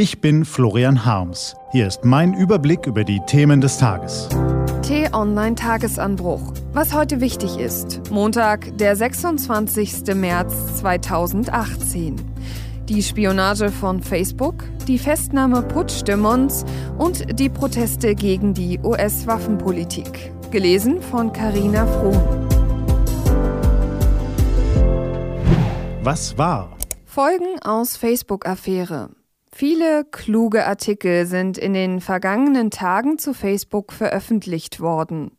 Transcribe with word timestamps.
Ich 0.00 0.20
bin 0.20 0.44
Florian 0.44 1.04
Harms. 1.04 1.56
Hier 1.72 1.88
ist 1.88 2.04
mein 2.04 2.32
Überblick 2.32 2.86
über 2.86 3.02
die 3.02 3.18
Themen 3.26 3.60
des 3.60 3.78
Tages. 3.78 4.28
T-Online 4.82 5.56
Tagesanbruch. 5.56 6.52
Was 6.72 6.94
heute 6.94 7.20
wichtig 7.20 7.58
ist. 7.58 8.08
Montag, 8.08 8.78
der 8.78 8.94
26. 8.94 10.14
März 10.14 10.76
2018. 10.76 12.14
Die 12.88 13.02
Spionage 13.02 13.70
von 13.70 14.00
Facebook, 14.00 14.62
die 14.86 15.00
Festnahme 15.00 15.62
Putschdemons 15.62 16.64
und 16.96 17.36
die 17.36 17.48
Proteste 17.48 18.14
gegen 18.14 18.54
die 18.54 18.78
US-Waffenpolitik. 18.78 20.32
Gelesen 20.52 21.02
von 21.02 21.32
Carina 21.32 21.84
Frohn. 21.88 22.46
Was 26.04 26.38
war? 26.38 26.76
Folgen 27.04 27.58
aus 27.64 27.96
Facebook-Affäre. 27.96 29.17
Viele 29.58 30.04
kluge 30.04 30.66
Artikel 30.66 31.26
sind 31.26 31.58
in 31.58 31.74
den 31.74 32.00
vergangenen 32.00 32.70
Tagen 32.70 33.18
zu 33.18 33.34
Facebook 33.34 33.92
veröffentlicht 33.92 34.78
worden. 34.78 35.32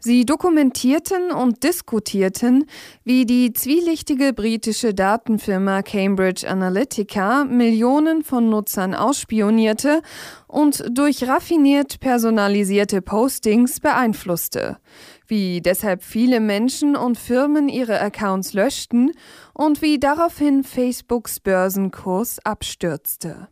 Sie 0.00 0.26
dokumentierten 0.26 1.30
und 1.30 1.62
diskutierten, 1.62 2.66
wie 3.04 3.26
die 3.26 3.52
zwielichtige 3.52 4.32
britische 4.32 4.92
Datenfirma 4.92 5.82
Cambridge 5.82 6.50
Analytica 6.50 7.44
Millionen 7.44 8.24
von 8.24 8.50
Nutzern 8.50 8.92
ausspionierte 8.92 10.02
und 10.48 10.84
durch 10.90 11.28
raffiniert 11.28 12.00
personalisierte 12.00 13.02
Postings 13.02 13.78
beeinflusste, 13.78 14.78
wie 15.26 15.60
deshalb 15.60 16.02
viele 16.02 16.40
Menschen 16.40 16.96
und 16.96 17.18
Firmen 17.18 17.68
ihre 17.68 18.00
Accounts 18.00 18.52
löschten 18.52 19.12
und 19.52 19.82
wie 19.82 19.98
daraufhin 19.98 20.64
Facebooks 20.64 21.40
Börsenkurs 21.40 22.38
abstürzte. 22.44 23.48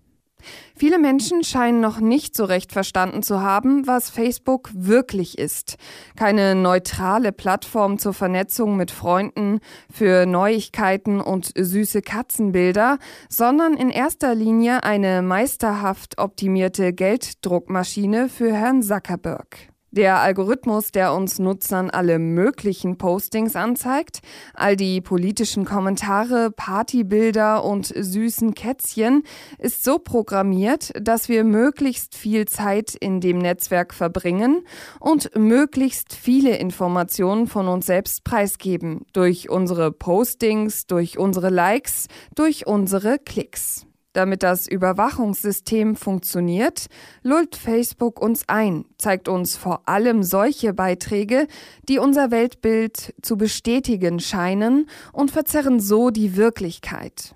Viele 0.75 0.99
Menschen 0.99 1.45
scheinen 1.45 1.81
noch 1.81 2.01
nicht 2.01 2.37
so 2.37 2.45
recht 2.45 2.73
verstanden 2.73 3.23
zu 3.23 3.41
haben, 3.41 3.87
was 3.87 4.11
Facebook 4.11 4.71
wirklich 4.75 5.39
ist. 5.39 5.77
Keine 6.17 6.55
neutrale 6.55 7.33
Plattform 7.33 7.99
zur 7.99 8.15
Vernetzung 8.15 8.77
mit 8.77 8.91
Freunden, 8.91 9.61
für 9.91 10.27
Neuigkeiten 10.27 11.21
und 11.21 11.53
süße 11.57 12.03
Katzenbilder, 12.03 12.99
sondern 13.29 13.75
in 13.75 13.91
erster 13.91 14.35
Linie 14.35 14.83
eine 14.83 15.23
meisterhaft 15.23 16.19
optimierte 16.19 16.93
Gelddruckmaschine 16.93 18.29
für 18.29 18.53
Herrn 18.53 18.83
Zuckerberg. 18.83 19.72
Der 19.95 20.21
Algorithmus, 20.21 20.91
der 20.91 21.13
uns 21.13 21.39
Nutzern 21.39 21.91
alle 21.91 22.19
möglichen 22.19 22.97
Postings 22.97 23.55
anzeigt, 23.57 24.21
all 24.55 24.75
die 24.75 25.03
politischen 25.03 25.67
Kommentare, 25.67 26.51
Partybilder 26.51 27.63
und 27.63 27.93
süßen 27.95 28.55
Kätzchen, 28.55 29.23
ist 29.59 29.85
so 29.85 29.99
programmiert, 29.99 30.95
dass 30.99 31.29
wir 31.29 31.45
möglichst 31.45 32.15
viel 32.15 32.49
Zeit 32.49 32.95
in 32.95 33.21
dem 33.21 33.37
Netzwerk 33.37 33.93
verbringen 33.93 34.65
und 34.99 35.37
möglichst 35.37 36.15
viele 36.15 36.57
Informationen 36.57 37.47
von 37.47 37.69
uns 37.69 37.85
selbst 37.85 38.25
preisgeben. 38.25 39.05
Durch 39.13 39.51
unsere 39.51 39.93
Postings, 39.93 40.87
durch 40.87 41.19
unsere 41.19 41.51
Likes, 41.51 42.07
durch 42.35 42.67
unsere 42.67 43.19
Klicks. 43.19 43.85
Damit 44.13 44.43
das 44.43 44.67
Überwachungssystem 44.69 45.97
funktioniert, 45.97 46.87
lullt 47.23 47.57
Facebook 47.57 48.21
uns 48.21 48.47
ein, 48.47 48.85
zeigt 48.99 49.27
uns 49.27 49.57
vor 49.57 49.89
allem 49.89 50.23
solche 50.23 50.75
Beiträge, 50.75 51.47
die 51.89 51.99
unser 51.99 52.31
Weltbild 52.31 53.15
zu 53.23 53.39
bestätigen 53.39 54.21
scheinen 54.21 54.87
und 55.13 55.31
verzerren 55.31 55.81
so 55.81 56.11
die 56.11 56.37
Wirklichkeit. 56.37 57.35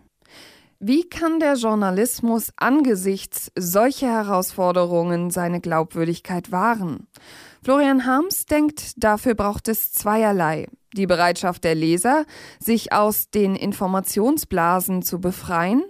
Wie 0.78 1.08
kann 1.08 1.40
der 1.40 1.54
Journalismus 1.54 2.52
angesichts 2.56 3.50
solcher 3.58 4.12
Herausforderungen 4.12 5.30
seine 5.30 5.62
Glaubwürdigkeit 5.62 6.52
wahren? 6.52 7.06
Florian 7.64 8.04
Harms 8.04 8.44
denkt, 8.44 9.02
dafür 9.02 9.34
braucht 9.34 9.68
es 9.68 9.94
zweierlei. 9.94 10.68
Die 10.94 11.06
Bereitschaft 11.06 11.64
der 11.64 11.74
Leser, 11.74 12.26
sich 12.60 12.92
aus 12.92 13.30
den 13.30 13.56
Informationsblasen 13.56 15.00
zu 15.00 15.18
befreien 15.18 15.82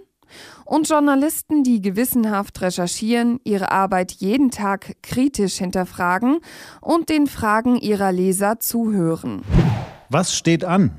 und 0.65 0.89
Journalisten, 0.89 1.63
die 1.63 1.81
gewissenhaft 1.81 2.61
recherchieren, 2.61 3.39
ihre 3.43 3.71
Arbeit 3.71 4.11
jeden 4.13 4.51
Tag 4.51 4.95
kritisch 5.01 5.55
hinterfragen 5.55 6.39
und 6.81 7.09
den 7.09 7.27
Fragen 7.27 7.77
ihrer 7.77 8.11
Leser 8.11 8.59
zuhören. 8.59 9.43
Was 10.09 10.35
steht 10.35 10.63
an? 10.63 10.91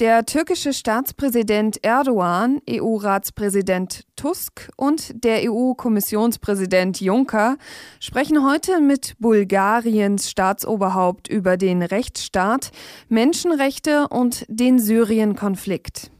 Der 0.00 0.24
türkische 0.24 0.72
Staatspräsident 0.72 1.82
Erdogan, 1.82 2.60
EU-Ratspräsident 2.70 4.04
Tusk 4.14 4.70
und 4.76 5.24
der 5.24 5.50
EU-Kommissionspräsident 5.50 7.00
Juncker 7.00 7.56
sprechen 7.98 8.48
heute 8.48 8.80
mit 8.80 9.16
Bulgariens 9.18 10.30
Staatsoberhaupt 10.30 11.26
über 11.26 11.56
den 11.56 11.82
Rechtsstaat, 11.82 12.70
Menschenrechte 13.08 14.06
und 14.06 14.46
den 14.48 14.78
Syrien-Konflikt. 14.78 16.12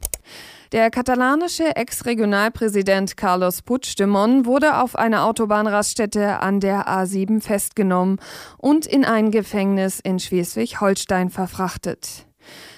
Der 0.71 0.91
katalanische 0.91 1.75
Ex-Regionalpräsident 1.75 3.17
Carlos 3.17 3.63
Puigdemont 3.63 4.45
wurde 4.45 4.77
auf 4.77 4.95
einer 4.95 5.25
Autobahnraststätte 5.25 6.41
an 6.41 6.59
der 6.59 6.87
A7 6.87 7.41
festgenommen 7.41 8.19
und 8.59 8.85
in 8.85 9.03
ein 9.03 9.31
Gefängnis 9.31 9.99
in 9.99 10.19
Schleswig-Holstein 10.19 11.31
verfrachtet. 11.31 12.27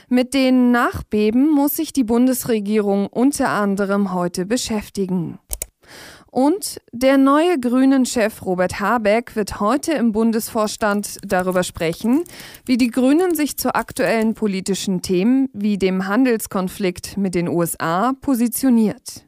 Mit 0.07 0.33
den 0.33 0.71
Nachbeben 0.71 1.49
muss 1.49 1.75
sich 1.75 1.91
die 1.91 2.05
Bundesregierung 2.05 3.07
unter 3.07 3.49
anderem 3.49 4.13
heute 4.13 4.45
beschäftigen. 4.45 5.39
Und 6.31 6.79
der 6.93 7.17
neue 7.17 7.59
Grünen-Chef 7.59 8.45
Robert 8.45 8.79
Habeck 8.79 9.35
wird 9.35 9.59
heute 9.59 9.91
im 9.91 10.13
Bundesvorstand 10.13 11.17
darüber 11.23 11.63
sprechen, 11.63 12.23
wie 12.65 12.77
die 12.77 12.89
Grünen 12.89 13.35
sich 13.35 13.57
zu 13.57 13.75
aktuellen 13.75 14.33
politischen 14.33 15.01
Themen 15.01 15.49
wie 15.53 15.77
dem 15.77 16.07
Handelskonflikt 16.07 17.17
mit 17.17 17.35
den 17.35 17.49
USA 17.49 18.13
positioniert. 18.21 19.25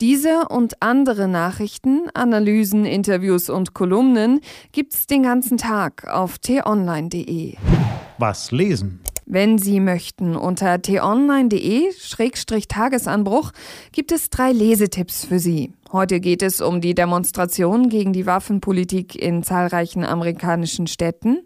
Diese 0.00 0.46
und 0.48 0.80
andere 0.80 1.26
Nachrichten, 1.26 2.08
Analysen, 2.14 2.84
Interviews 2.84 3.50
und 3.50 3.74
Kolumnen 3.74 4.40
gibt's 4.70 5.08
den 5.08 5.24
ganzen 5.24 5.58
Tag 5.58 6.06
auf 6.06 6.38
t-online.de. 6.38 7.56
Was 8.18 8.52
lesen? 8.52 9.00
Wenn 9.30 9.58
Sie 9.58 9.78
möchten, 9.78 10.36
unter 10.36 10.80
t-online.de-tagesanbruch 10.80 13.52
gibt 13.92 14.10
es 14.10 14.30
drei 14.30 14.52
Lesetipps 14.52 15.26
für 15.26 15.38
Sie. 15.38 15.74
Heute 15.92 16.20
geht 16.20 16.42
es 16.42 16.62
um 16.62 16.80
die 16.80 16.94
Demonstration 16.94 17.90
gegen 17.90 18.14
die 18.14 18.24
Waffenpolitik 18.24 19.14
in 19.14 19.42
zahlreichen 19.42 20.02
amerikanischen 20.02 20.86
Städten, 20.86 21.40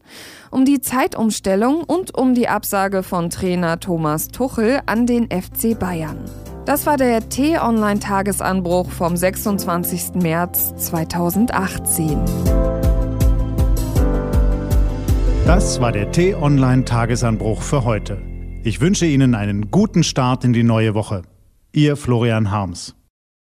um 0.53 0.65
die 0.65 0.81
Zeitumstellung 0.81 1.83
und 1.83 2.17
um 2.17 2.35
die 2.35 2.47
Absage 2.47 3.03
von 3.03 3.31
Trainer 3.31 3.81
Thomas 3.81 4.29
Tuchel 4.29 4.79
an 4.87 5.09
den 5.09 5.25
FC 5.25 5.77
Bayern. 5.77 6.19
Das 6.65 6.87
war 6.87 6.97
der 6.97 7.29
T-Online-Tagesanbruch 7.29 8.93
vom 8.93 9.17
26. 9.17 10.23
März 10.23 10.73
2018. 10.77 12.62
Das 15.47 15.81
war 15.81 15.91
der 15.91 16.13
T-Online-Tagesanbruch 16.13 17.63
für 17.63 17.85
heute. 17.85 18.23
Ich 18.63 18.81
wünsche 18.81 19.07
Ihnen 19.07 19.35
einen 19.35 19.73
guten 19.73 20.05
Start 20.05 20.45
in 20.45 20.53
die 20.53 20.63
neue 20.63 20.95
Woche. 20.95 21.23
Ihr 21.73 21.97
Florian 21.97 22.53
Harms. 22.53 22.95